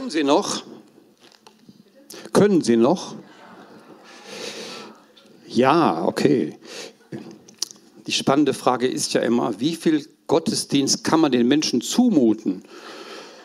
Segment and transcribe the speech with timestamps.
[0.00, 0.62] Können Sie noch?
[2.32, 3.16] Können Sie noch?
[5.46, 6.58] Ja, okay.
[8.06, 12.64] Die spannende Frage ist ja immer, wie viel Gottesdienst kann man den Menschen zumuten?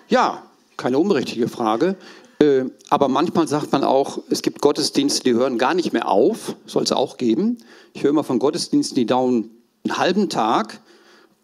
[0.07, 0.44] Ja,
[0.78, 1.98] keine unrichtige Frage.
[2.39, 6.56] Äh, aber manchmal sagt man auch, es gibt Gottesdienste, die hören gar nicht mehr auf,
[6.66, 7.58] soll es auch geben.
[7.92, 9.50] Ich höre immer von Gottesdiensten, die dauern
[9.84, 10.80] einen halben Tag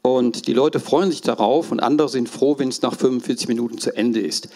[0.03, 3.77] und die Leute freuen sich darauf und andere sind froh, wenn es nach 45 Minuten
[3.77, 4.47] zu Ende ist.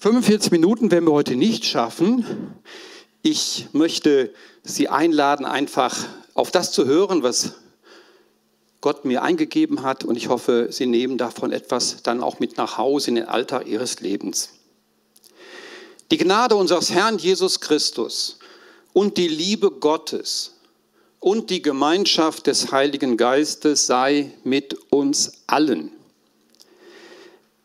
[0.00, 2.54] 45 Minuten werden wir heute nicht schaffen.
[3.22, 5.96] Ich möchte Sie einladen, einfach
[6.34, 7.54] auf das zu hören, was
[8.80, 12.76] Gott mir eingegeben hat und ich hoffe, Sie nehmen davon etwas dann auch mit nach
[12.76, 14.50] Hause in den Alltag Ihres Lebens.
[16.10, 18.38] Die Gnade unseres Herrn Jesus Christus
[18.92, 20.54] und die Liebe Gottes
[21.18, 25.90] und die Gemeinschaft des Heiligen Geistes sei mit uns allen.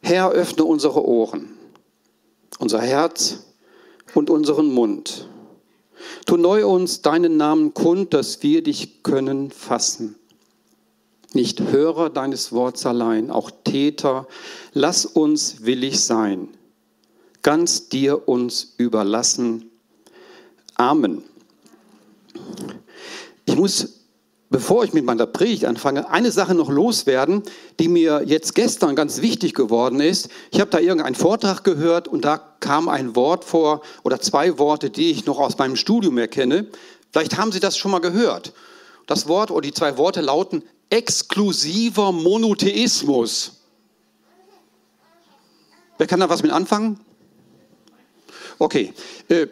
[0.01, 1.58] Herr, öffne unsere Ohren,
[2.59, 3.39] unser Herz
[4.13, 5.27] und unseren Mund.
[6.25, 10.15] Tu neu uns deinen Namen kund, dass wir dich können fassen.
[11.33, 14.27] Nicht Hörer deines Worts allein, auch Täter,
[14.73, 16.49] lass uns willig sein,
[17.41, 19.69] ganz dir uns überlassen.
[20.75, 21.23] Amen.
[23.45, 23.98] Ich muss,
[24.49, 27.43] bevor ich mit meiner Predigt anfange, eine Sache noch loswerden,
[27.79, 30.29] die mir jetzt gestern ganz wichtig geworden ist.
[30.51, 34.89] Ich habe da irgendeinen Vortrag gehört und da kam ein Wort vor oder zwei Worte,
[34.89, 36.67] die ich noch aus meinem Studium erkenne.
[37.11, 38.53] Vielleicht haben Sie das schon mal gehört.
[39.07, 43.61] Das Wort oder die zwei Worte lauten exklusiver Monotheismus.
[45.97, 46.99] Wer kann da was mit anfangen?
[48.57, 48.93] Okay,
[49.27, 49.47] äh,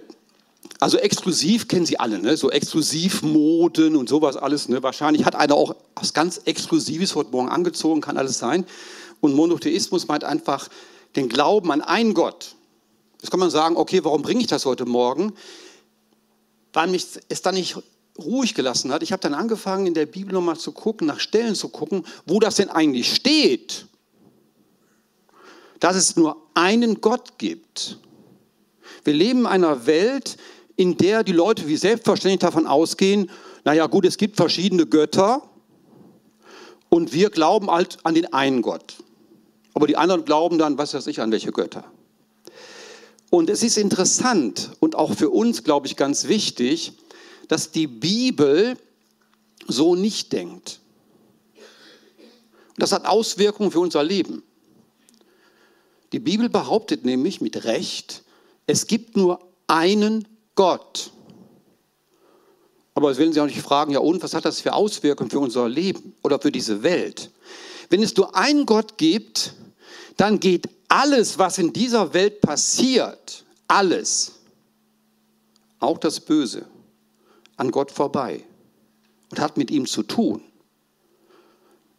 [0.79, 2.37] also exklusiv kennen Sie alle, ne?
[2.37, 4.69] so Exklusivmoden und sowas alles.
[4.69, 4.83] Ne?
[4.83, 8.65] Wahrscheinlich hat einer auch was ganz Exklusives heute Morgen angezogen, kann alles sein.
[9.19, 10.69] Und Monotheismus meint einfach
[11.15, 12.55] den Glauben an einen Gott.
[13.21, 15.33] Jetzt kann man sagen, okay, warum bringe ich das heute Morgen?
[16.73, 17.77] Weil mich es dann nicht
[18.19, 19.03] ruhig gelassen hat.
[19.03, 22.39] Ich habe dann angefangen, in der Bibel nochmal zu gucken, nach Stellen zu gucken, wo
[22.39, 23.87] das denn eigentlich steht.
[25.79, 27.99] Dass es nur einen Gott gibt.
[29.03, 30.37] Wir leben in einer Welt,
[30.77, 33.29] in der die Leute wie selbstverständlich davon ausgehen,
[33.65, 35.41] naja gut, es gibt verschiedene Götter
[36.87, 38.95] und wir glauben halt an den einen Gott.
[39.73, 41.83] Aber die anderen glauben dann, was weiß ich, an welche Götter.
[43.29, 46.93] Und es ist interessant und auch für uns, glaube ich, ganz wichtig,
[47.47, 48.77] dass die Bibel
[49.67, 50.79] so nicht denkt.
[52.77, 54.43] Das hat Auswirkungen für unser Leben.
[56.13, 58.23] Die Bibel behauptet nämlich mit Recht,
[58.65, 60.27] es gibt nur einen
[60.57, 61.11] Gott.
[62.93, 65.39] Aber jetzt werden Sie auch nicht fragen, ja und, was hat das für Auswirkungen für
[65.39, 67.31] unser Leben oder für diese Welt?
[67.89, 69.53] Wenn es nur einen Gott gibt,
[70.17, 74.33] dann geht alles, was in dieser Welt passiert, alles,
[75.79, 76.65] auch das Böse,
[77.55, 78.43] an Gott vorbei
[79.29, 80.41] und hat mit ihm zu tun.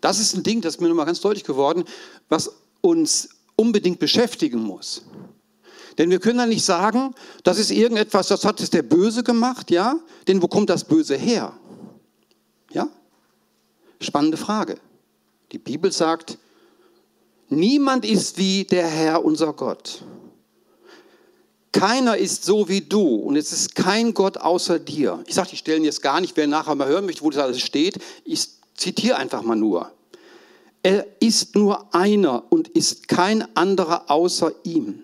[0.00, 1.84] Das ist ein Ding, das ist mir nochmal ganz deutlich geworden,
[2.28, 5.02] was uns unbedingt beschäftigen muss.
[5.98, 9.70] Denn wir können ja nicht sagen, das ist irgendetwas, das hat es der Böse gemacht,
[9.72, 9.98] ja?
[10.28, 11.52] Denn wo kommt das Böse her?
[12.70, 12.88] Ja?
[14.00, 14.78] Spannende Frage.
[15.50, 16.38] Die Bibel sagt,
[17.48, 20.04] niemand ist wie der Herr unser Gott.
[21.72, 25.22] Keiner ist so wie du und es ist kein Gott außer dir.
[25.26, 27.60] Ich sage die Stellen jetzt gar nicht, wer nachher mal hören möchte, wo das alles
[27.60, 27.98] steht.
[28.24, 29.90] Ich zitiere einfach mal nur.
[30.82, 35.02] Er ist nur einer und ist kein anderer außer ihm.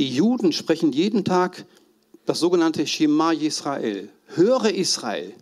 [0.00, 1.66] Die Juden sprechen jeden Tag
[2.24, 4.08] das sogenannte Shema Israel.
[4.28, 5.34] Höre Israel.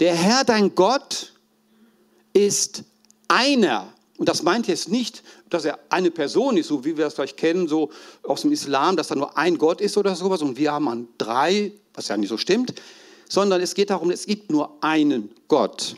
[0.00, 1.32] Der Herr, dein Gott,
[2.32, 2.82] ist
[3.28, 3.92] einer.
[4.18, 7.36] Und das meint jetzt nicht, dass er eine Person ist, so wie wir das vielleicht
[7.36, 7.90] kennen, so
[8.24, 11.06] aus dem Islam, dass da nur ein Gott ist oder sowas und wir haben an
[11.16, 12.74] drei, was ja nicht so stimmt,
[13.28, 15.94] sondern es geht darum, es gibt nur einen Gott.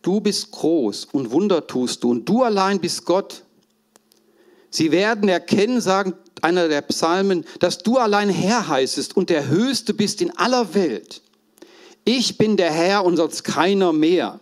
[0.00, 3.42] Du bist groß und Wunder tust du und du allein bist Gott,
[4.70, 9.92] Sie werden erkennen, sagen einer der Psalmen, dass du allein Herr heißest und der Höchste
[9.92, 11.22] bist in aller Welt.
[12.04, 14.40] Ich bin der Herr und sonst keiner mehr.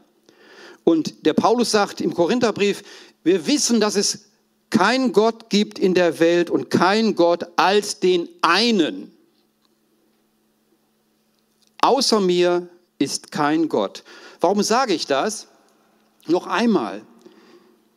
[0.84, 2.82] Und der Paulus sagt im Korintherbrief,
[3.25, 4.26] wir wissen, dass es
[4.70, 9.12] keinen Gott gibt in der Welt und keinen Gott als den einen.
[11.81, 14.04] Außer mir ist kein Gott.
[14.40, 15.48] Warum sage ich das?
[16.26, 17.02] Noch einmal,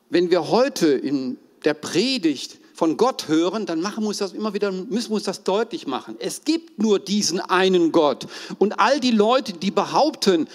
[0.09, 4.53] wenn wir heute in der Predigt von Gott hören, dann machen wir uns das immer
[4.53, 6.15] wieder, müssen wir uns das deutlich machen.
[6.19, 8.25] Es gibt nur diesen einen Gott.
[8.57, 10.47] Und all die Leute, die behaupten,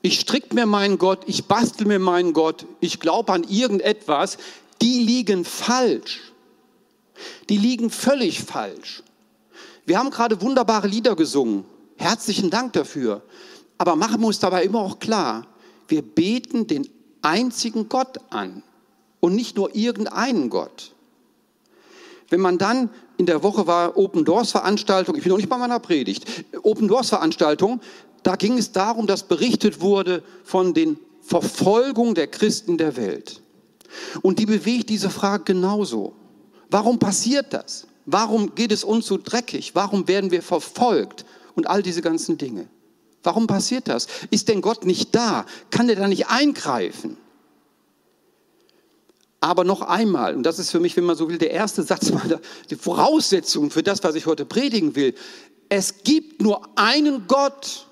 [0.00, 4.38] ich stricke mir meinen Gott, ich bastel mir meinen Gott, ich glaube an irgendetwas,
[4.80, 6.20] die liegen falsch.
[7.50, 9.02] Die liegen völlig falsch.
[9.84, 11.64] Wir haben gerade wunderbare Lieder gesungen.
[11.96, 13.20] Herzlichen Dank dafür.
[13.76, 15.46] Aber machen wir uns dabei immer auch klar,
[15.88, 16.88] wir beten den
[17.20, 18.62] einzigen Gott an
[19.20, 20.92] und nicht nur irgendeinen Gott.
[22.28, 25.58] Wenn man dann in der Woche war Open Doors Veranstaltung, ich bin noch nicht bei
[25.58, 26.26] meiner Predigt,
[26.62, 27.80] Open Doors Veranstaltung,
[28.22, 33.42] da ging es darum, dass berichtet wurde von den Verfolgungen der Christen der Welt.
[34.22, 36.14] Und die bewegt diese Frage genauso.
[36.70, 37.86] Warum passiert das?
[38.06, 39.74] Warum geht es uns so dreckig?
[39.74, 41.24] Warum werden wir verfolgt?
[41.56, 42.68] Und all diese ganzen Dinge.
[43.22, 44.06] Warum passiert das?
[44.30, 45.44] Ist denn Gott nicht da?
[45.70, 47.16] Kann er da nicht eingreifen?
[49.40, 52.12] Aber noch einmal, und das ist für mich, wenn man so will, der erste Satz
[52.68, 55.14] die Voraussetzung für das, was ich heute predigen will.
[55.70, 57.86] Es gibt nur einen Gott.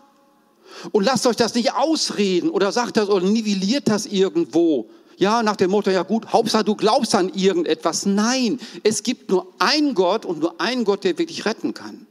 [0.92, 4.90] Und lasst euch das nicht ausreden oder sagt das oder nivelliert das irgendwo.
[5.16, 8.06] Ja, nach dem Motto, ja gut, Hauptsache du glaubst an irgendetwas.
[8.06, 12.06] Nein, es gibt nur einen Gott und nur einen Gott, der wirklich retten kann.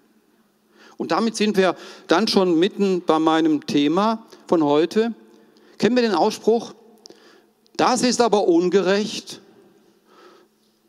[0.97, 1.75] Und damit sind wir
[2.07, 5.13] dann schon mitten bei meinem Thema von heute.
[5.77, 6.73] Kennen wir den Ausspruch?
[7.77, 9.41] Das ist aber ungerecht.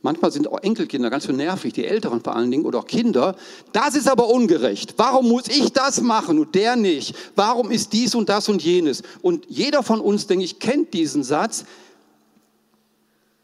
[0.00, 3.37] Manchmal sind auch Enkelkinder ganz so nervig, die Älteren vor allen Dingen oder auch Kinder.
[3.73, 4.94] Das ist aber ungerecht.
[4.96, 7.14] Warum muss ich das machen und der nicht?
[7.35, 9.02] Warum ist dies und das und jenes?
[9.23, 11.64] Und jeder von uns, denke ich, kennt diesen Satz.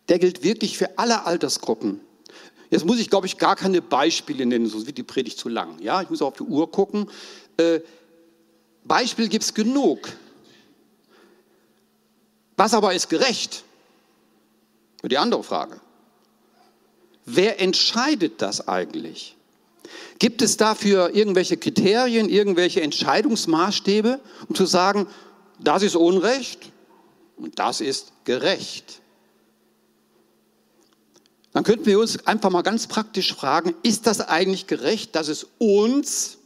[0.08, 2.00] Der gilt wirklich für alle Altersgruppen.
[2.70, 5.81] Jetzt muss ich, glaube ich, gar keine Beispiele nennen, sonst wird die Predigt zu lang.
[5.81, 7.11] Ja, ich muss auf die Uhr gucken.
[7.56, 7.81] Äh,
[8.85, 10.08] Beispiel gibt es genug.
[12.56, 13.65] Was aber ist gerecht?
[15.03, 15.81] Die andere Frage.
[17.27, 19.37] Wer entscheidet das eigentlich?
[20.19, 25.06] Gibt es dafür irgendwelche Kriterien, irgendwelche Entscheidungsmaßstäbe, um zu sagen,
[25.61, 26.71] das ist Unrecht
[27.37, 29.01] und das ist gerecht?
[31.53, 35.47] Dann könnten wir uns einfach mal ganz praktisch fragen, ist das eigentlich gerecht, dass es
[35.59, 36.39] uns,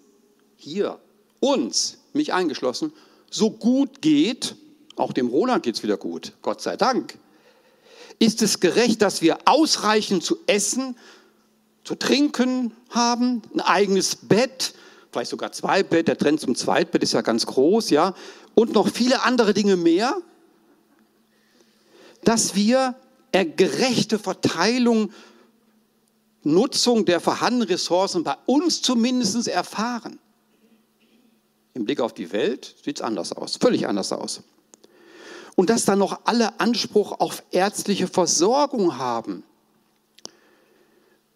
[0.56, 0.98] hier,
[1.40, 2.92] uns, mich eingeschlossen,
[3.30, 4.56] so gut geht,
[4.98, 7.18] auch dem Roland geht es wieder gut, Gott sei Dank,
[8.18, 10.96] ist es gerecht, dass wir ausreichend zu essen,
[11.84, 14.74] zu trinken haben, ein eigenes Bett,
[15.10, 18.14] vielleicht sogar zwei Bett, der Trend zum Zweitbett ist ja ganz groß, ja,
[18.54, 20.16] und noch viele andere Dinge mehr,
[22.24, 22.96] dass wir
[23.32, 25.12] gerechte Verteilung,
[26.42, 30.18] Nutzung der vorhandenen Ressourcen bei uns zumindest erfahren.
[31.74, 34.42] Im Blick auf die Welt sieht es anders aus, völlig anders aus
[35.58, 39.42] und dass dann noch alle Anspruch auf ärztliche Versorgung haben.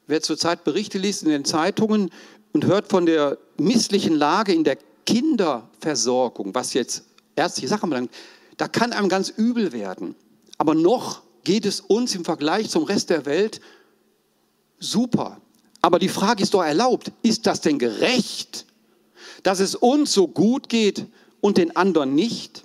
[0.07, 2.09] Wer zurzeit Berichte liest in den Zeitungen
[2.53, 7.03] und hört von der misslichen Lage in der Kinderversorgung, was jetzt
[7.35, 8.13] ärztliche Sachen belangt,
[8.59, 10.15] da kann einem ganz übel werden.
[10.57, 13.61] Aber noch geht es uns im Vergleich zum Rest der Welt
[14.79, 15.41] super.
[15.81, 18.67] Aber die Frage ist doch erlaubt, ist das denn gerecht,
[19.43, 21.07] dass es uns so gut geht
[21.41, 22.63] und den anderen nicht?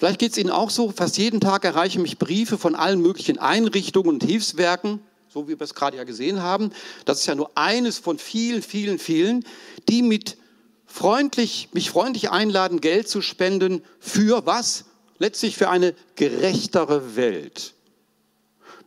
[0.00, 3.38] Vielleicht geht es Ihnen auch so, fast jeden Tag erreichen mich Briefe von allen möglichen
[3.38, 6.70] Einrichtungen und Hilfswerken, so wie wir es gerade ja gesehen haben.
[7.04, 9.44] Das ist ja nur eines von vielen, vielen, vielen,
[9.90, 10.38] die mit
[10.86, 14.86] freundlich, mich freundlich einladen, Geld zu spenden für was?
[15.18, 17.74] Letztlich für eine gerechtere Welt.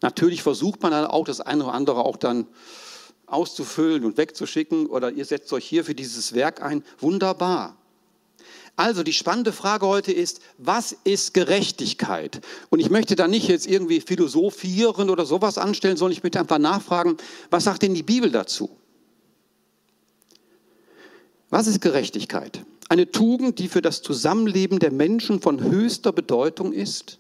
[0.02, 2.48] Natürlich versucht man dann auch das eine oder andere auch dann
[3.28, 6.84] auszufüllen und wegzuschicken oder ihr setzt euch hier für dieses Werk ein.
[6.98, 7.78] Wunderbar.
[8.76, 12.42] Also die spannende Frage heute ist, was ist Gerechtigkeit?
[12.70, 16.58] Und ich möchte da nicht jetzt irgendwie philosophieren oder sowas anstellen, sondern ich möchte einfach
[16.58, 17.18] nachfragen,
[17.52, 18.72] was sagt denn die Bibel dazu?
[21.52, 22.66] Was ist Gerechtigkeit?
[22.90, 27.20] Eine Tugend, die für das Zusammenleben der Menschen von höchster Bedeutung ist?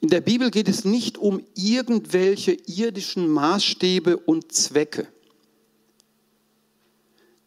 [0.00, 5.08] In der Bibel geht es nicht um irgendwelche irdischen Maßstäbe und Zwecke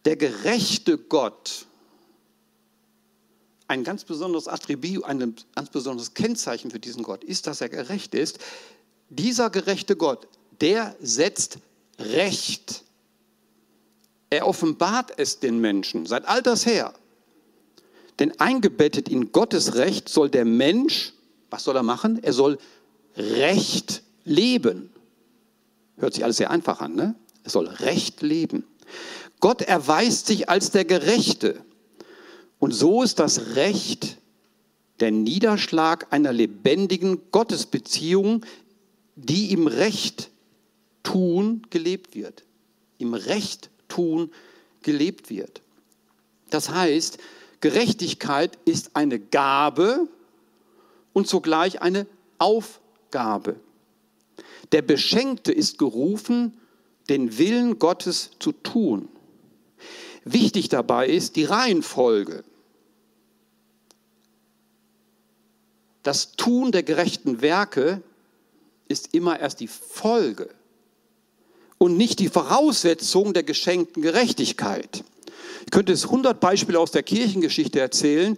[0.04, 1.66] der gerechte Gott
[3.68, 8.14] ein ganz besonderes Attribut, ein ganz besonderes Kennzeichen für diesen Gott ist, dass er gerecht
[8.14, 8.38] ist.
[9.08, 10.28] Dieser gerechte Gott,
[10.60, 11.58] der setzt
[11.98, 12.84] Recht.
[14.28, 16.92] Er offenbart es den Menschen seit alters her.
[18.18, 21.14] Denn eingebettet in Gottes Recht soll der Mensch,
[21.50, 22.22] was soll er machen?
[22.22, 22.58] Er soll
[23.16, 24.90] Recht leben.
[25.96, 27.14] Hört sich alles sehr einfach an, ne?
[27.44, 28.64] Er soll Recht leben.
[29.42, 31.60] Gott erweist sich als der Gerechte.
[32.60, 34.18] Und so ist das Recht
[35.00, 38.46] der Niederschlag einer lebendigen Gottesbeziehung,
[39.16, 40.30] die im Recht
[41.02, 42.44] tun gelebt wird.
[42.98, 44.30] Im Recht tun
[44.82, 45.60] gelebt wird.
[46.50, 47.18] Das heißt,
[47.60, 50.06] Gerechtigkeit ist eine Gabe
[51.12, 52.06] und zugleich eine
[52.38, 53.56] Aufgabe.
[54.70, 56.56] Der Beschenkte ist gerufen,
[57.08, 59.08] den Willen Gottes zu tun.
[60.24, 62.44] Wichtig dabei ist die Reihenfolge.
[66.02, 68.02] Das Tun der gerechten Werke
[68.88, 70.50] ist immer erst die Folge
[71.78, 75.04] und nicht die Voraussetzung der geschenkten Gerechtigkeit.
[75.64, 78.36] Ich könnte es 100 Beispiele aus der Kirchengeschichte erzählen,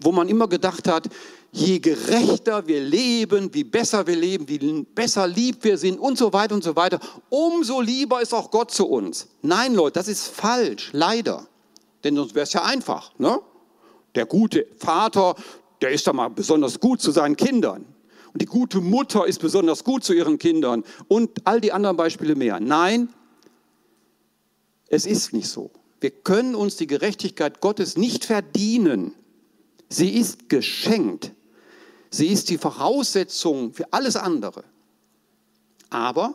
[0.00, 1.08] wo man immer gedacht hat,
[1.52, 6.32] je gerechter wir leben, wie besser wir leben, wie besser lieb wir sind und so
[6.32, 9.28] weiter und so weiter, umso lieber ist auch Gott zu uns.
[9.42, 11.46] Nein, Leute, das ist falsch, leider.
[12.02, 13.12] Denn sonst wäre es ja einfach.
[13.18, 13.38] Ne?
[14.14, 15.36] Der gute Vater,
[15.82, 17.84] der ist da mal besonders gut zu seinen Kindern.
[18.32, 20.84] Und die gute Mutter ist besonders gut zu ihren Kindern.
[21.06, 22.60] Und all die anderen Beispiele mehr.
[22.60, 23.10] Nein,
[24.88, 25.70] es ist nicht so.
[26.00, 29.14] Wir können uns die Gerechtigkeit Gottes nicht verdienen.
[29.90, 31.32] Sie ist geschenkt.
[32.12, 34.64] Sie ist die Voraussetzung für alles andere.
[35.88, 36.34] Aber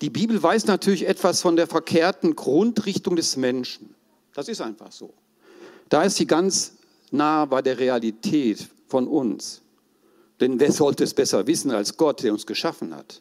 [0.00, 3.94] die Bibel weiß natürlich etwas von der verkehrten Grundrichtung des Menschen.
[4.34, 5.12] Das ist einfach so.
[5.88, 6.74] Da ist sie ganz
[7.10, 9.62] nah bei der Realität von uns.
[10.40, 13.20] Denn wer sollte es besser wissen als Gott, der uns geschaffen hat?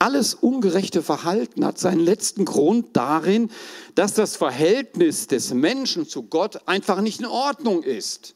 [0.00, 3.48] Alles ungerechte Verhalten hat seinen letzten Grund darin,
[3.94, 8.34] dass das Verhältnis des Menschen zu Gott einfach nicht in Ordnung ist.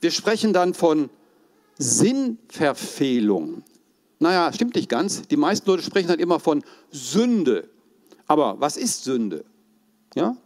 [0.00, 1.10] Wir sprechen dann von
[1.78, 3.62] Sinnverfehlung.
[4.18, 5.22] Naja, stimmt nicht ganz.
[5.22, 7.68] Die meisten Leute sprechen dann immer von Sünde.
[8.26, 9.44] Aber was ist Sünde?
[10.14, 10.36] Ja?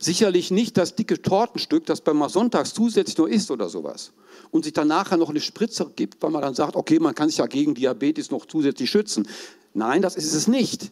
[0.00, 4.12] Sicherlich nicht das dicke Tortenstück, das beim Sonntags zusätzlich nur isst oder sowas.
[4.50, 7.28] Und sich dann nachher noch eine Spritze gibt, weil man dann sagt, okay, man kann
[7.28, 9.28] sich ja gegen Diabetes noch zusätzlich schützen.
[9.74, 10.90] Nein, das ist es nicht.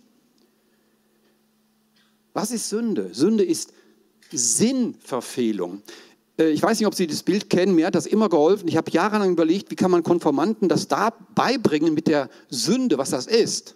[2.35, 3.15] Was ist Sünde?
[3.15, 3.73] Sünde ist
[4.31, 5.83] Sinnverfehlung.
[6.39, 8.69] Äh, ich weiß nicht, ob Sie das Bild kennen, mir hat das immer geholfen.
[8.69, 13.11] Ich habe jahrelang überlegt, wie kann man Konformanten das da beibringen mit der Sünde, was
[13.11, 13.75] das ist.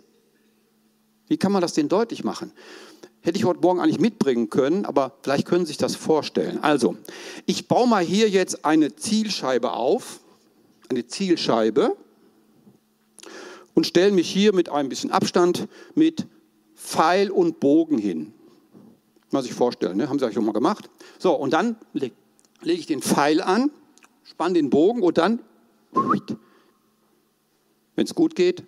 [1.29, 2.53] Wie kann man das denen deutlich machen?
[3.21, 6.59] Hätte ich heute Morgen eigentlich mitbringen können, aber vielleicht können Sie sich das vorstellen.
[6.63, 6.97] Also,
[7.47, 10.21] ich baue mal hier jetzt eine Zielscheibe auf,
[10.89, 11.97] eine Zielscheibe,
[13.75, 16.27] und stelle mich hier mit ein bisschen Abstand mit
[16.77, 18.35] Pfeil und Bogen hin.
[19.31, 20.09] Mal sich vorstellen, ne?
[20.09, 20.91] haben Sie euch schon mal gemacht.
[21.19, 21.77] So, und dann
[22.63, 23.71] lege leg ich den Pfeil an,
[24.25, 25.41] spanne den Bogen und dann,
[27.95, 28.65] wenn es gut geht,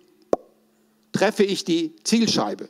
[1.11, 2.69] treffe ich die Zielscheibe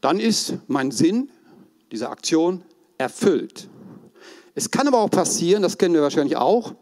[0.00, 1.30] dann ist mein Sinn
[1.90, 2.62] dieser Aktion
[2.98, 3.68] erfüllt.
[4.54, 6.74] Es kann aber auch passieren, das kennen wir wahrscheinlich auch,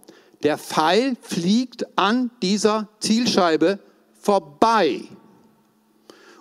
[0.42, 3.78] der Pfeil fliegt an dieser Zielscheibe
[4.20, 5.02] vorbei.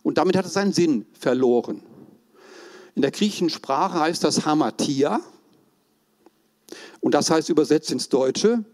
[0.03, 1.81] Und damit hat es seinen Sinn verloren.
[2.93, 5.19] In der griechischen Sprache heißt das Hamatia.
[7.05, 8.65] Und das heißt übersetzt ins Deutsche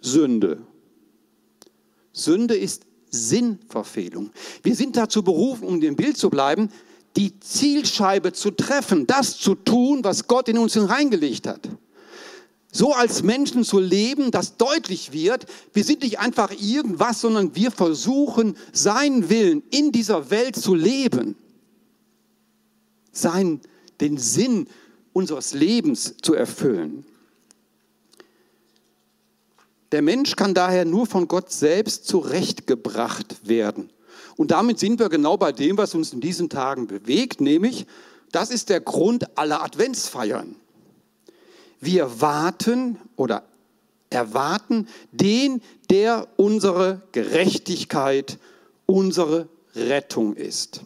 [0.00, 0.62] Sünde.
[2.12, 4.30] Sünde ist Sinnverfehlung.
[4.62, 6.68] Wir sind dazu berufen, um dem Bild zu bleiben,
[7.16, 11.68] die Zielscheibe zu treffen, das zu tun, was Gott in uns hineingelegt hat.
[12.70, 17.72] So als Menschen zu leben, dass deutlich wird, wir sind nicht einfach irgendwas, sondern wir
[17.72, 21.34] versuchen, seinen Willen in dieser Welt zu leben.
[23.10, 23.60] Sein,
[24.00, 24.68] den Sinn
[25.14, 27.06] unseres Lebens zu erfüllen.
[29.92, 33.90] Der Mensch kann daher nur von Gott selbst zurechtgebracht werden.
[34.36, 37.86] Und damit sind wir genau bei dem, was uns in diesen Tagen bewegt, nämlich,
[38.32, 40.56] das ist der Grund aller Adventsfeiern.
[41.80, 43.44] Wir warten oder
[44.10, 48.38] erwarten den, der unsere Gerechtigkeit,
[48.86, 50.80] unsere Rettung ist.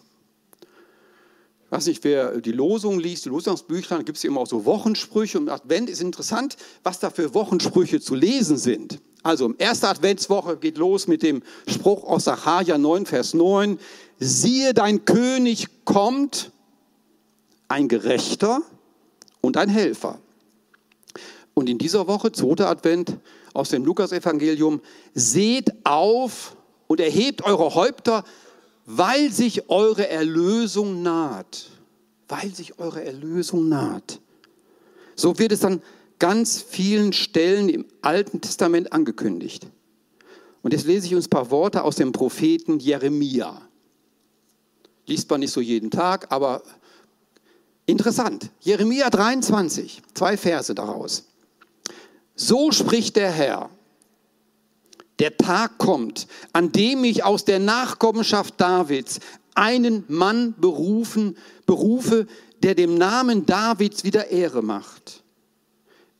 [1.68, 4.64] Ich weiß nicht, wer die Losung liest, die Losungsbücher, da gibt es immer auch so
[4.64, 5.38] Wochensprüche.
[5.38, 9.00] Und Advent ist interessant, was da für Wochensprüche zu lesen sind.
[9.22, 13.78] Also, erste Adventswoche geht los mit dem Spruch aus Sacharja 9, Vers 9.
[14.18, 16.52] Siehe, dein König kommt,
[17.68, 18.62] ein Gerechter
[19.42, 20.18] und ein Helfer.
[21.52, 23.18] Und in dieser Woche, zweiter Advent
[23.52, 24.80] aus dem Lukasevangelium,
[25.12, 26.56] seht auf
[26.86, 28.24] und erhebt eure Häupter,
[28.90, 31.68] weil sich eure Erlösung naht.
[32.26, 34.18] Weil sich eure Erlösung naht.
[35.14, 35.82] So wird es an
[36.18, 39.66] ganz vielen Stellen im Alten Testament angekündigt.
[40.62, 43.60] Und jetzt lese ich uns ein paar Worte aus dem Propheten Jeremia.
[45.06, 46.62] Liest man nicht so jeden Tag, aber
[47.84, 48.50] interessant.
[48.60, 51.24] Jeremia 23, zwei Verse daraus.
[52.34, 53.68] So spricht der Herr.
[55.18, 59.20] Der Tag kommt, an dem ich aus der Nachkommenschaft Davids
[59.54, 62.26] einen Mann berufen, berufe,
[62.62, 65.24] der dem Namen Davids wieder Ehre macht.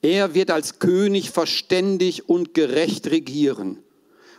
[0.02, 3.78] Er wird als König verständig und gerecht regieren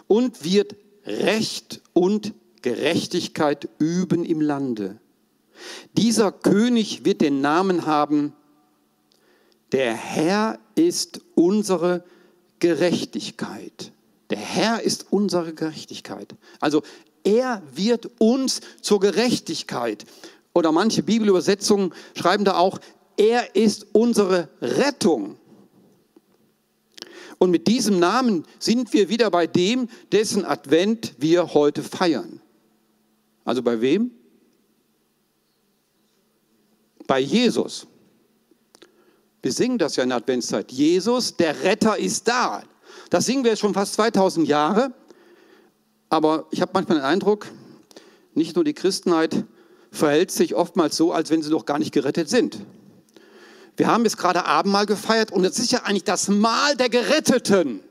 [0.08, 0.76] und wird
[1.06, 5.00] Recht und Gerechtigkeit üben im Lande.
[5.94, 8.34] Dieser König wird den Namen haben,
[9.72, 12.04] der Herr ist unsere
[12.60, 13.92] Gerechtigkeit.
[14.30, 16.36] Der Herr ist unsere Gerechtigkeit.
[16.60, 16.84] Also
[17.24, 20.06] er wird uns zur Gerechtigkeit.
[20.54, 22.80] Oder manche Bibelübersetzungen schreiben da auch,
[23.18, 25.38] er ist unsere Rettung.
[27.38, 32.42] Und mit diesem Namen sind wir wieder bei dem, dessen Advent wir heute feiern.
[33.46, 34.12] Also bei wem?
[37.08, 37.88] Bei Jesus.
[39.42, 40.72] Wir singen das ja in der Adventszeit.
[40.72, 42.64] Jesus, der Retter ist da.
[43.10, 44.94] Das singen wir schon fast 2000 Jahre.
[46.10, 47.48] Aber ich habe manchmal den Eindruck,
[48.34, 49.44] nicht nur die Christenheit
[49.92, 52.60] verhält sich oftmals so, als wenn sie noch gar nicht gerettet sind.
[53.78, 57.82] Wir haben jetzt gerade Abendmahl gefeiert und es ist ja eigentlich das Mahl der Geretteten.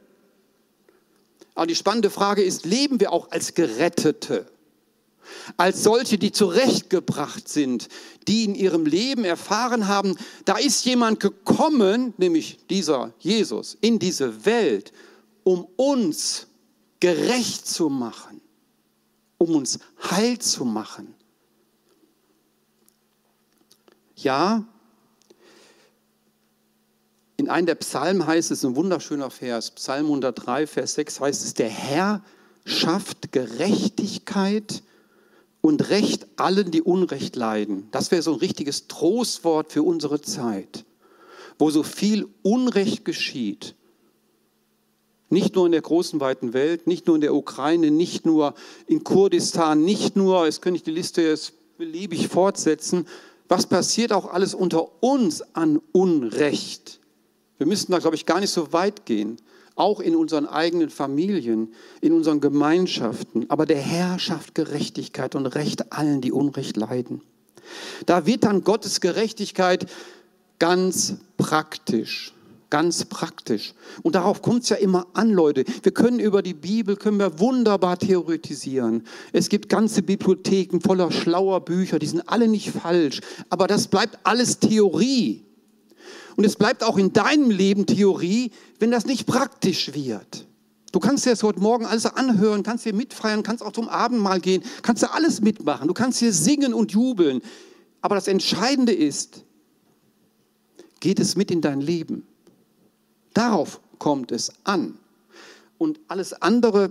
[1.54, 4.46] Aber die spannende Frage ist, leben wir auch als Gerettete?
[5.56, 7.88] Als solche, die zurechtgebracht sind,
[8.28, 14.44] die in ihrem Leben erfahren haben, da ist jemand gekommen, nämlich dieser Jesus, in diese
[14.44, 14.92] Welt,
[15.48, 16.46] um uns
[17.00, 18.42] gerecht zu machen,
[19.38, 19.78] um uns
[20.10, 21.14] heil zu machen.
[24.14, 24.62] Ja,
[27.38, 31.54] in einem der Psalmen heißt es, ein wunderschöner Vers, Psalm 103, Vers 6 heißt es,
[31.54, 32.22] der Herr
[32.66, 34.82] schafft Gerechtigkeit
[35.62, 37.88] und Recht allen, die Unrecht leiden.
[37.90, 40.84] Das wäre so ein richtiges Trostwort für unsere Zeit,
[41.58, 43.77] wo so viel Unrecht geschieht.
[45.30, 48.54] Nicht nur in der großen, weiten Welt, nicht nur in der Ukraine, nicht nur
[48.86, 53.06] in Kurdistan, nicht nur, jetzt könnte ich die Liste jetzt beliebig fortsetzen,
[53.48, 57.00] was passiert auch alles unter uns an Unrecht.
[57.58, 59.36] Wir müssen da, glaube ich, gar nicht so weit gehen,
[59.74, 63.46] auch in unseren eigenen Familien, in unseren Gemeinschaften.
[63.48, 67.22] Aber der Herr schafft Gerechtigkeit und Recht allen, die Unrecht leiden.
[68.06, 69.86] Da wird dann Gottes Gerechtigkeit
[70.58, 72.32] ganz praktisch.
[72.70, 73.72] Ganz praktisch.
[74.02, 75.64] Und darauf kommt es ja immer an, Leute.
[75.82, 79.04] Wir können über die Bibel, können wir wunderbar theoretisieren.
[79.32, 83.20] Es gibt ganze Bibliotheken voller schlauer Bücher, die sind alle nicht falsch.
[83.48, 85.46] Aber das bleibt alles Theorie.
[86.36, 90.46] Und es bleibt auch in deinem Leben Theorie, wenn das nicht praktisch wird.
[90.92, 94.40] Du kannst dir das heute Morgen alles anhören, kannst dir mitfeiern, kannst auch zum Abendmahl
[94.40, 95.88] gehen, kannst dir alles mitmachen.
[95.88, 97.40] Du kannst hier singen und jubeln.
[98.02, 99.42] Aber das Entscheidende ist,
[101.00, 102.27] geht es mit in dein Leben?
[103.38, 104.98] Darauf kommt es an.
[105.78, 106.90] Und alles andere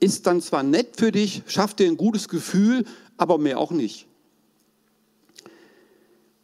[0.00, 2.84] ist dann zwar nett für dich, schafft dir ein gutes Gefühl,
[3.16, 4.08] aber mehr auch nicht.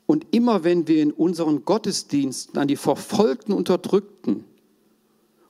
[0.06, 4.44] Und immer wenn wir in unseren Gottesdiensten an die Verfolgten, Unterdrückten,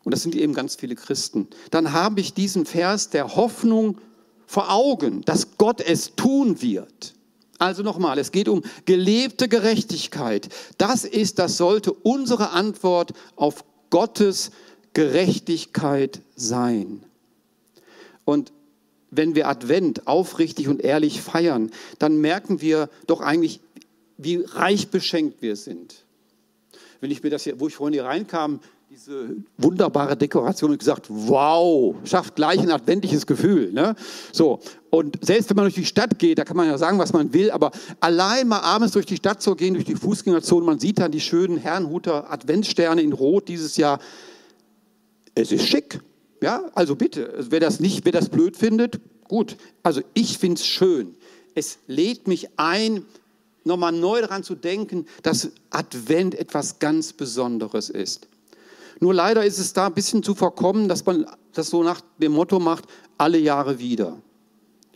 [0.02, 3.98] und das sind eben ganz viele Christen, dann habe ich diesen Vers der Hoffnung
[4.46, 7.12] vor Augen, dass Gott es tun wird.
[7.58, 10.48] Also nochmal, es geht um gelebte Gerechtigkeit.
[10.78, 14.50] Das ist, das sollte unsere Antwort auf Gottes
[14.94, 17.02] Gerechtigkeit sein.
[18.24, 18.52] Und
[19.10, 23.60] wenn wir Advent aufrichtig und ehrlich feiern, dann merken wir doch eigentlich,
[24.16, 26.04] wie reich beschenkt wir sind.
[27.00, 31.06] Wenn ich mir das hier, wo ich vorhin hier reinkam, diese wunderbare Dekoration und gesagt,
[31.08, 33.72] wow, schafft gleich ein adventliches Gefühl.
[33.72, 33.94] Ne?
[34.32, 34.58] So,
[34.90, 37.32] und selbst wenn man durch die Stadt geht, da kann man ja sagen, was man
[37.32, 40.98] will, aber allein mal abends durch die Stadt zu gehen, durch die Fußgängerzone, man sieht
[40.98, 44.00] dann die schönen Herrnhuter Adventssterne in Rot dieses Jahr.
[45.36, 46.00] Es ist schick.
[46.42, 48.98] Ja, also bitte, wer das nicht, wer das blöd findet,
[49.28, 49.56] gut.
[49.84, 51.14] Also ich finde es schön.
[51.54, 53.04] Es lädt mich ein,
[53.62, 58.26] nochmal neu daran zu denken, dass Advent etwas ganz Besonderes ist.
[59.00, 62.32] Nur leider ist es da ein bisschen zu verkommen, dass man das so nach dem
[62.32, 62.84] Motto macht,
[63.18, 64.18] alle Jahre wieder.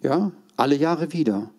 [0.02, 1.50] Ja, alle Jahre wieder.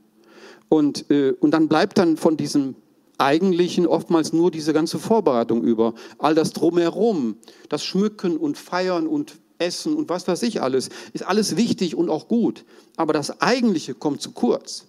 [0.69, 2.75] Und, äh, und dann bleibt dann von diesem
[3.17, 5.93] eigentlichen oftmals nur diese ganze Vorbereitung über.
[6.19, 7.37] All das drumherum,
[7.69, 12.09] das Schmücken und Feiern und Essen und was weiß ich alles, ist alles wichtig und
[12.09, 12.65] auch gut.
[12.97, 14.85] Aber das Eigentliche kommt zu kurz.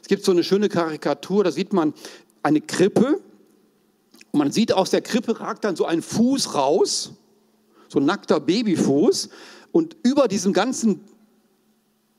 [0.00, 1.92] Es gibt so eine schöne Karikatur, da sieht man
[2.42, 3.20] eine Krippe
[4.38, 7.10] und man sieht aus der Krippe ragt dann so ein Fuß raus,
[7.88, 9.30] so ein nackter Babyfuß
[9.72, 11.00] und über diesem ganzen,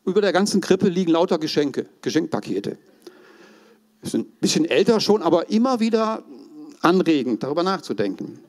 [0.04, 2.78] über der ganzen Krippe liegen lauter Geschenke, Geschenkpakete.
[4.02, 6.24] Ist ein bisschen älter schon, aber immer wieder
[6.82, 8.40] anregend, darüber nachzudenken.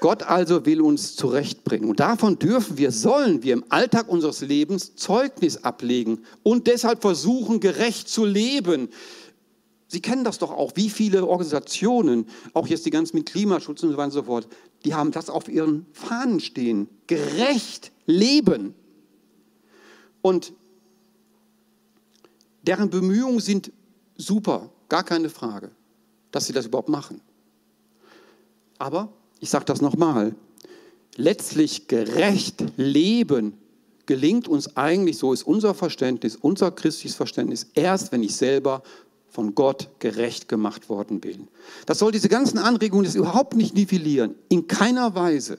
[0.00, 1.90] Gott also will uns zurechtbringen.
[1.90, 7.60] Und davon dürfen wir, sollen wir im Alltag unseres Lebens Zeugnis ablegen und deshalb versuchen,
[7.60, 8.88] gerecht zu leben.
[9.92, 13.90] Sie kennen das doch auch, wie viele Organisationen, auch jetzt die ganzen mit Klimaschutz und
[13.90, 14.46] so weiter und so fort,
[14.84, 16.88] die haben das auf ihren Fahnen stehen.
[17.08, 18.72] Gerecht leben.
[20.22, 20.52] Und
[22.62, 23.72] deren Bemühungen sind
[24.16, 25.72] super, gar keine Frage,
[26.30, 27.20] dass sie das überhaupt machen.
[28.78, 30.36] Aber ich sage das nochmal,
[31.16, 33.58] letztlich gerecht leben
[34.06, 38.82] gelingt uns eigentlich, so ist unser Verständnis, unser christliches Verständnis, erst wenn ich selber
[39.30, 41.48] von Gott gerecht gemacht worden bin.
[41.86, 45.58] Das soll diese ganzen Anregungen das überhaupt nicht nivellieren, in keiner Weise.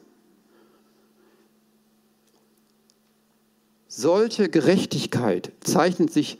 [3.87, 6.37] Solche Gerechtigkeit zeichnet sich,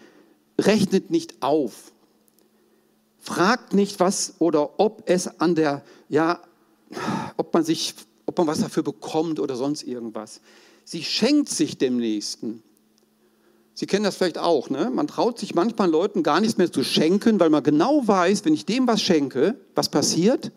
[0.59, 1.91] rechnet nicht auf,
[3.19, 6.41] fragt nicht, was oder ob es an der, ja,
[7.37, 10.41] ob man sich, ob man was dafür bekommt oder sonst irgendwas.
[10.83, 12.63] Sie schenkt sich dem Nächsten.
[13.81, 14.91] Sie kennen das vielleicht auch, ne?
[14.93, 18.53] Man traut sich manchmal Leuten gar nichts mehr zu schenken, weil man genau weiß, wenn
[18.53, 20.51] ich dem was schenke, was passiert?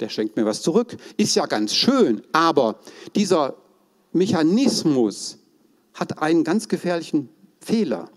[0.00, 0.96] Der schenkt mir was zurück.
[1.16, 2.80] Ist ja ganz schön, aber
[3.14, 3.54] dieser
[4.12, 5.38] Mechanismus
[5.94, 7.28] hat einen ganz gefährlichen
[7.60, 8.10] Fehler.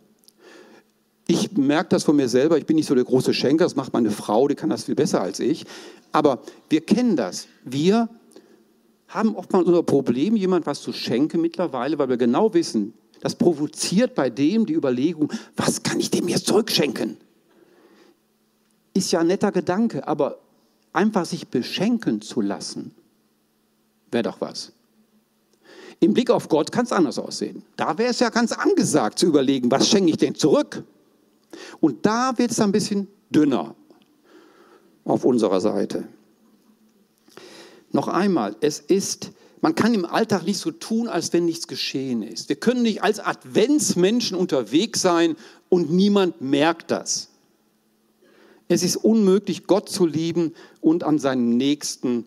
[1.28, 3.94] Ich merke das von mir selber, ich bin nicht so der große Schenker, das macht
[3.94, 5.68] meine Frau, die kann das viel besser als ich.
[6.12, 7.46] Aber wir kennen das.
[7.64, 8.10] Wir
[9.08, 14.16] haben oftmals unser Problem, jemand was zu schenken mittlerweile, weil wir genau wissen, das provoziert
[14.16, 17.18] bei dem die Überlegung, was kann ich dem jetzt zurückschenken?
[18.94, 20.40] Ist ja ein netter Gedanke, aber
[20.94, 22.92] einfach sich beschenken zu lassen,
[24.12, 24.72] wäre doch was.
[26.00, 27.64] Im Blick auf Gott kann es anders aussehen.
[27.76, 30.84] Da wäre es ja ganz angesagt zu überlegen, was schenke ich denn zurück?
[31.82, 33.76] Und da wird es ein bisschen dünner
[35.04, 36.08] auf unserer Seite.
[37.92, 42.24] Noch einmal, es ist, man kann im Alltag nicht so tun, als wenn nichts geschehen
[42.24, 42.50] ist.
[42.50, 45.36] Wir können nicht als Adventsmenschen unterwegs sein
[45.68, 47.30] und niemand merkt das.
[48.68, 52.26] Es ist unmöglich, Gott zu lieben und an seinen Nächsten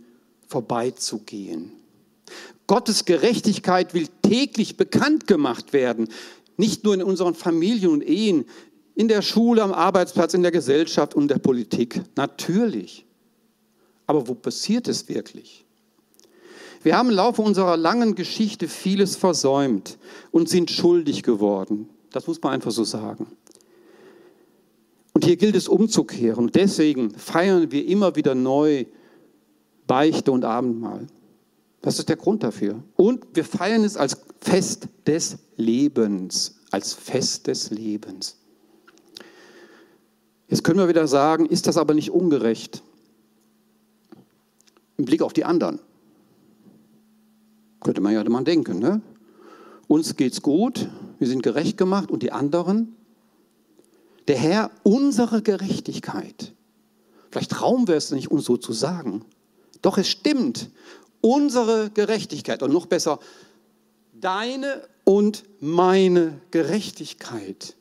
[0.49, 1.73] vorbeizugehen.
[2.66, 6.09] Gottes Gerechtigkeit will täglich bekannt gemacht werden,
[6.57, 8.45] nicht nur in unseren Familien und Ehen,
[8.95, 12.03] in der Schule, am Arbeitsplatz, in der Gesellschaft und der Politik.
[12.16, 13.07] Natürlich.
[14.07, 15.64] Aber wo passiert es wirklich?
[16.83, 19.99] Wir haben im Laufe unserer langen Geschichte vieles versäumt
[20.31, 21.88] und sind schuldig geworden.
[22.11, 23.27] Das muss man einfach so sagen.
[25.12, 26.51] Und hier gilt es umzukehren.
[26.53, 28.87] Deswegen feiern wir immer wieder neu
[29.87, 31.07] Beichte und Abendmahl.
[31.83, 32.83] Das ist der Grund dafür.
[32.97, 38.38] Und wir feiern es als Fest des Lebens, als Fest des Lebens.
[40.49, 42.83] Jetzt können wir wieder sagen, ist das aber nicht ungerecht?
[44.97, 45.81] Im Blick auf die anderen.
[47.83, 48.79] Könnte man ja mal denken.
[48.79, 49.01] Ne?
[49.88, 52.97] Uns geht's gut, wir sind gerecht gemacht und die anderen?
[54.29, 56.53] Der Herr, unsere Gerechtigkeit.
[57.31, 59.25] Vielleicht trauen wir es nicht, uns so zu sagen.
[59.81, 60.71] Doch es stimmt.
[61.21, 62.62] Unsere Gerechtigkeit.
[62.62, 63.18] Und noch besser,
[64.12, 67.75] deine und meine Gerechtigkeit.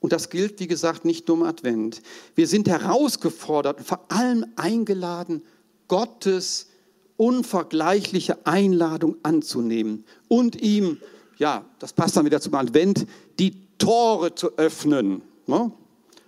[0.00, 2.02] Und das gilt, wie gesagt, nicht nur im Advent.
[2.34, 5.42] Wir sind herausgefordert und vor allem eingeladen,
[5.88, 6.66] Gottes
[7.16, 10.98] unvergleichliche Einladung anzunehmen und ihm,
[11.38, 13.06] ja, das passt dann wieder zum Advent,
[13.38, 15.22] die Tore zu öffnen.
[15.46, 15.70] Ne?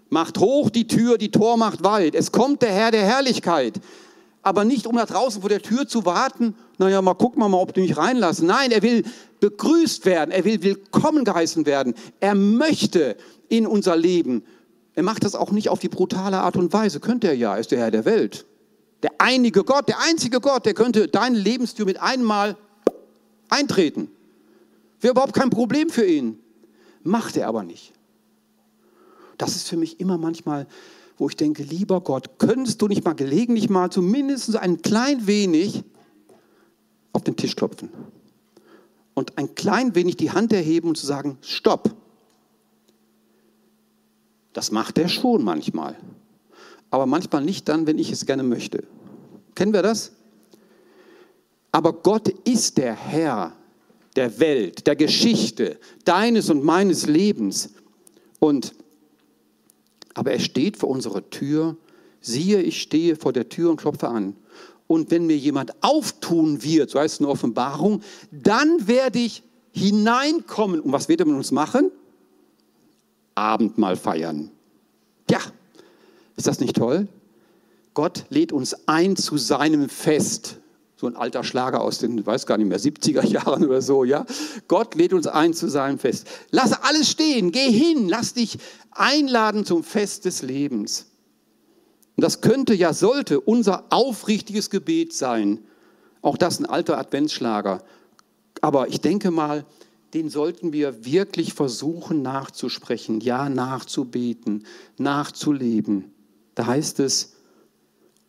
[0.09, 2.15] Macht hoch die Tür, die Tor macht weit.
[2.15, 3.81] Es kommt der Herr der Herrlichkeit.
[4.43, 7.59] Aber nicht, um da draußen vor der Tür zu warten, naja, mal gucken wir mal,
[7.59, 8.47] ob die mich reinlassen.
[8.47, 9.03] Nein, er will
[9.41, 11.95] begrüßt werden, er will willkommen geheißen werden.
[12.21, 13.17] Er möchte,
[13.49, 14.45] in unser Leben.
[14.95, 17.01] Er macht das auch nicht auf die brutale Art und Weise.
[17.01, 18.47] Könnte er ja, er ist der Herr der Welt.
[19.03, 22.57] Der einige Gott, der einzige Gott, der könnte deine Lebenstür mit einmal
[23.49, 24.11] eintreten.
[25.01, 26.39] Wäre überhaupt kein Problem für ihn.
[27.03, 27.93] Macht er aber nicht.
[29.39, 30.67] Das ist für mich immer manchmal,
[31.19, 35.85] wo ich denke, lieber Gott, könntest du nicht mal gelegentlich mal zumindest ein klein wenig
[37.13, 37.91] auf den Tisch klopfen
[39.15, 41.95] und ein klein wenig die Hand erheben und zu sagen, stopp,
[44.53, 45.97] das macht er schon manchmal.
[46.91, 48.85] Aber manchmal nicht dann, wenn ich es gerne möchte.
[49.55, 50.13] Kennen wir das?
[51.73, 53.53] Aber Gott ist der Herr
[54.17, 57.71] der Welt, der Geschichte, deines und meines Lebens.
[58.41, 58.75] Und
[60.15, 61.77] aber er steht vor unserer Tür.
[62.23, 64.35] Siehe, ich stehe vor der Tür und klopfe an.
[64.87, 69.43] Und wenn mir jemand auftun wird, so heißt es in der Offenbarung, dann werde ich
[69.73, 70.81] hineinkommen.
[70.81, 71.91] Und was wird er mit uns machen?
[73.35, 74.51] Abendmahl feiern.
[75.31, 75.41] Ja,
[76.37, 77.09] ist das nicht toll?
[77.95, 80.59] Gott lädt uns ein zu seinem Fest.
[80.97, 84.25] So ein alter Schlager aus den, weiß gar nicht mehr, 70er Jahren oder so, ja.
[84.69, 86.27] Gott lädt uns ein zu seinem Fest.
[86.51, 88.59] Lass alles stehen, geh hin, lass dich
[88.91, 91.07] einladen zum Fest des Lebens.
[92.17, 95.61] Und das könnte ja, sollte unser aufrichtiges Gebet sein.
[96.23, 97.83] Auch das ein alter Adventsschlager.
[98.63, 99.67] Aber ich denke mal,
[100.15, 104.65] den sollten wir wirklich versuchen nachzusprechen, ja, nachzubeten,
[104.97, 106.16] nachzuleben.
[106.57, 107.37] Da heißt es,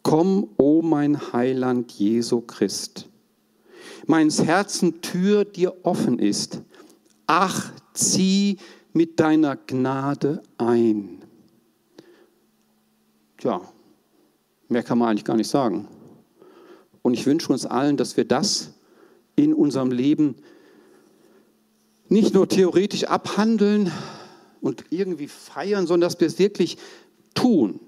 [0.03, 3.09] komm, o mein Heiland Jesu Christ.
[4.05, 6.61] Meines Herzen Tür dir offen ist.
[7.25, 8.57] Ach, zieh
[8.93, 11.23] mit deiner Gnade ein.
[13.37, 13.61] Tja,
[14.67, 15.87] mehr kann man eigentlich gar nicht sagen.
[17.01, 18.73] Und ich wünsche uns allen, dass wir das
[19.37, 20.35] in unserem Leben
[22.09, 23.89] nicht nur theoretisch abhandeln
[24.59, 26.77] und irgendwie feiern, sondern dass wir es wirklich
[27.33, 27.79] tun.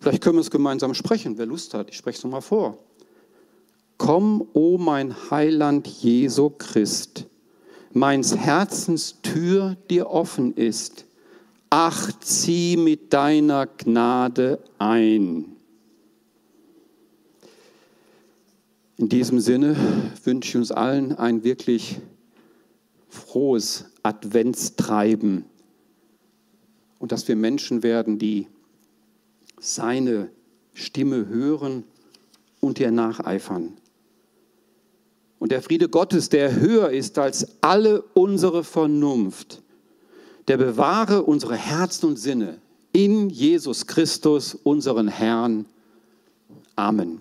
[0.00, 1.90] Vielleicht können wir es gemeinsam sprechen, wer Lust hat.
[1.90, 2.78] Ich spreche es nochmal vor.
[3.98, 7.26] Komm, o oh mein Heiland Jesu Christ,
[7.92, 11.04] meins Herzens Tür dir offen ist.
[11.68, 15.56] Ach, zieh mit deiner Gnade ein.
[18.96, 19.76] In diesem Sinne
[20.24, 22.00] wünsche ich uns allen ein wirklich
[23.10, 25.44] frohes Adventstreiben
[26.98, 28.46] und dass wir Menschen werden, die
[29.60, 30.30] seine
[30.74, 31.84] Stimme hören
[32.60, 33.74] und ihr nacheifern.
[35.38, 39.62] Und der Friede Gottes, der höher ist als alle unsere Vernunft,
[40.48, 42.58] der bewahre unsere Herzen und Sinne
[42.92, 45.66] in Jesus Christus, unseren Herrn.
[46.76, 47.20] Amen.